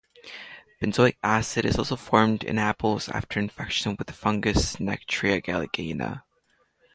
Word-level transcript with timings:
Benzoic 0.81 1.17
acid 1.21 1.63
is 1.63 1.77
also 1.77 1.95
formed 1.95 2.43
in 2.43 2.57
apples 2.57 3.07
after 3.07 3.39
infection 3.39 3.95
with 3.99 4.07
the 4.07 4.13
fungus 4.13 4.77
"Nectria 4.79 5.39
galligena". 5.45 6.23